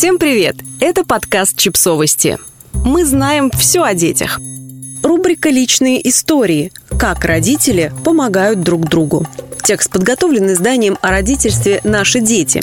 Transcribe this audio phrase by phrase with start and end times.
[0.00, 0.56] Всем привет!
[0.80, 2.38] Это подкаст «Чипсовости».
[2.72, 4.40] Мы знаем все о детях.
[5.02, 6.72] Рубрика «Личные истории.
[6.98, 9.26] Как родители помогают друг другу».
[9.62, 12.62] Текст подготовлен изданием о родительстве «Наши дети».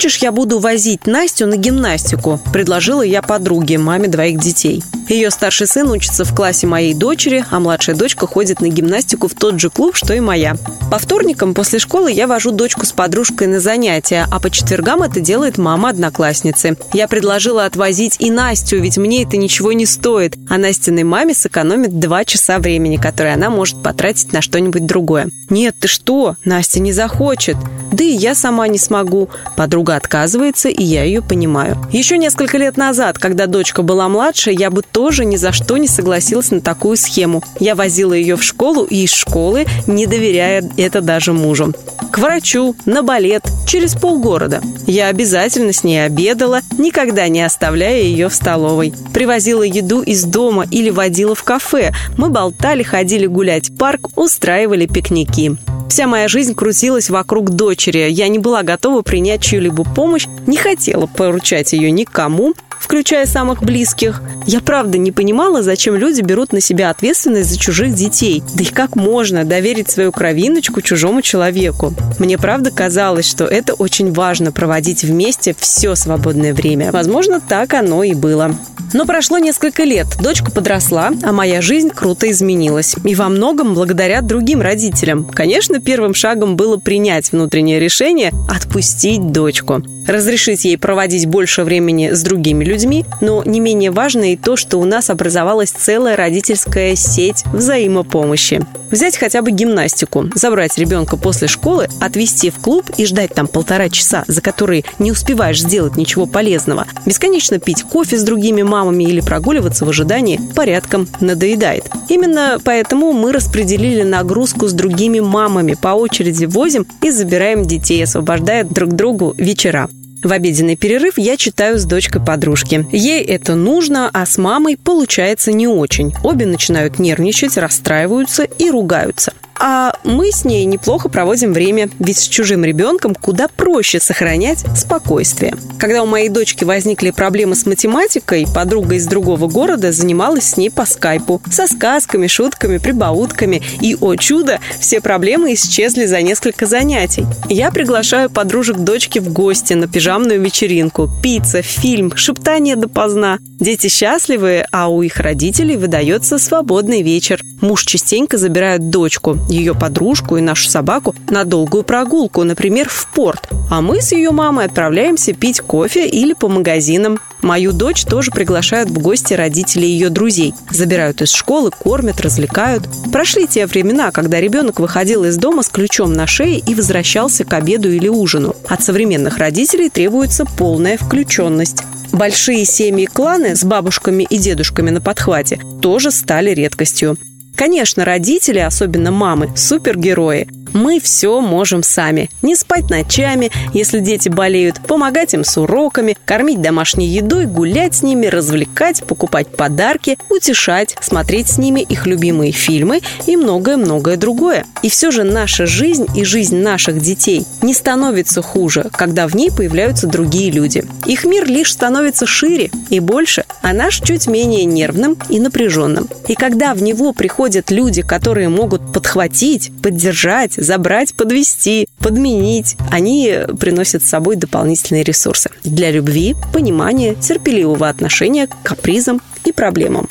[0.00, 4.82] «Хочешь, я буду возить Настю на гимнастику?»– предложила я подруге, маме двоих детей.
[5.10, 9.34] Ее старший сын учится в классе моей дочери, а младшая дочка ходит на гимнастику в
[9.34, 10.56] тот же клуб, что и моя.
[10.90, 15.20] По вторникам после школы я вожу дочку с подружкой на занятия, а по четвергам это
[15.20, 16.78] делает мама одноклассницы.
[16.94, 21.98] Я предложила отвозить и Настю, ведь мне это ничего не стоит, а Настиной маме сэкономит
[21.98, 25.28] два часа времени, которые она может потратить на что-нибудь другое.
[25.50, 26.36] «Нет, ты что?
[26.46, 27.56] Настя не захочет!»
[27.92, 29.28] Да и я сама не смогу.
[29.56, 31.76] Подруга отказывается, и я ее понимаю.
[31.92, 35.88] Еще несколько лет назад, когда дочка была младше, я бы тоже ни за что не
[35.88, 37.42] согласилась на такую схему.
[37.58, 41.74] Я возила ее в школу и из школы, не доверяя это даже мужу.
[42.10, 44.60] К врачу, на балет, через полгорода.
[44.86, 48.92] Я обязательно с ней обедала, никогда не оставляя ее в столовой.
[49.14, 51.92] Привозила еду из дома или водила в кафе.
[52.16, 55.56] Мы болтали, ходили гулять в парк, устраивали пикники.
[55.90, 58.08] Вся моя жизнь крутилась вокруг дочери.
[58.10, 64.22] Я не была готова принять чью-либо помощь, не хотела поручать ее никому, включая самых близких.
[64.46, 68.42] Я правда не понимала, зачем люди берут на себя ответственность за чужих детей.
[68.54, 71.94] Да и как можно доверить свою кровиночку чужому человеку?
[72.18, 76.90] Мне правда казалось, что это очень важно проводить вместе все свободное время.
[76.90, 78.56] Возможно, так оно и было.
[78.92, 82.96] Но прошло несколько лет, дочка подросла, а моя жизнь круто изменилась.
[83.04, 85.24] И во многом благодаря другим родителям.
[85.24, 92.22] Конечно, первым шагом было принять внутреннее решение отпустить дочку разрешить ей проводить больше времени с
[92.22, 97.44] другими людьми, но не менее важно и то, что у нас образовалась целая родительская сеть
[97.52, 98.64] взаимопомощи.
[98.90, 103.88] Взять хотя бы гимнастику, забрать ребенка после школы, отвезти в клуб и ждать там полтора
[103.88, 106.86] часа, за которые не успеваешь сделать ничего полезного.
[107.06, 111.84] Бесконечно пить кофе с другими мамами или прогуливаться в ожидании порядком надоедает.
[112.08, 118.64] Именно поэтому мы распределили нагрузку с другими мамами, по очереди возим и забираем детей, освобождая
[118.64, 119.88] друг другу вечера.
[120.22, 122.86] В обеденный перерыв я читаю с дочкой подружки.
[122.92, 126.12] Ей это нужно, а с мамой получается не очень.
[126.22, 129.32] Обе начинают нервничать, расстраиваются и ругаются.
[129.62, 135.54] А мы с ней неплохо проводим время, ведь с чужим ребенком куда проще сохранять спокойствие.
[135.78, 140.70] Когда у моей дочки возникли проблемы с математикой, подруга из другого города занималась с ней
[140.70, 141.42] по скайпу.
[141.52, 143.62] Со сказками, шутками, прибаутками.
[143.82, 147.26] И, о чудо, все проблемы исчезли за несколько занятий.
[147.50, 151.10] Я приглашаю подружек дочки в гости на пижамную вечеринку.
[151.22, 153.38] Пицца, фильм, шептание допоздна.
[153.58, 157.42] Дети счастливы, а у их родителей выдается свободный вечер.
[157.60, 163.48] Муж частенько забирает дочку ее подружку и нашу собаку на долгую прогулку, например, в порт.
[163.70, 167.18] А мы с ее мамой отправляемся пить кофе или по магазинам.
[167.42, 170.54] Мою дочь тоже приглашают в гости родители ее друзей.
[170.70, 172.84] Забирают из школы, кормят, развлекают.
[173.12, 177.52] Прошли те времена, когда ребенок выходил из дома с ключом на шее и возвращался к
[177.52, 178.54] обеду или ужину.
[178.68, 181.82] От современных родителей требуется полная включенность.
[182.12, 187.16] Большие семьи-кланы с бабушками и дедушками на подхвате тоже стали редкостью.
[187.60, 192.30] Конечно, родители, особенно мамы, супергерои– мы все можем сами.
[192.42, 198.02] Не спать ночами, если дети болеют, помогать им с уроками, кормить домашней едой, гулять с
[198.02, 204.64] ними, развлекать, покупать подарки, утешать, смотреть с ними их любимые фильмы и многое-многое другое.
[204.82, 209.50] И все же наша жизнь и жизнь наших детей не становится хуже, когда в ней
[209.50, 210.84] появляются другие люди.
[211.06, 216.08] Их мир лишь становится шире и больше, а наш чуть менее нервным и напряженным.
[216.28, 217.12] И когда в него
[217.50, 222.76] приходят люди, которые могут подхватить, поддержать, забрать, подвести, подменить.
[222.92, 230.08] Они приносят с собой дополнительные ресурсы для любви, понимания, терпеливого отношения к капризам и проблемам.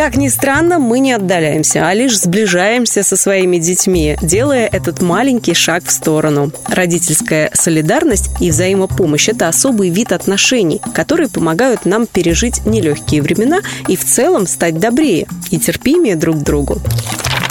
[0.00, 5.52] Как ни странно, мы не отдаляемся, а лишь сближаемся со своими детьми, делая этот маленький
[5.52, 6.52] шаг в сторону.
[6.68, 13.96] Родительская солидарность и взаимопомощь– это особый вид отношений, которые помогают нам пережить нелегкие времена и
[13.96, 16.80] в целом стать добрее и терпимее друг к другу.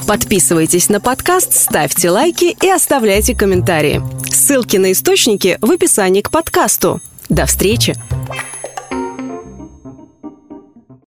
[0.08, 4.02] Подписывайтесь на подкаст, ставьте лайки и оставляйте комментарии.
[4.32, 7.00] Ссылки на источники в описании к подкасту.
[7.30, 7.96] До встречи!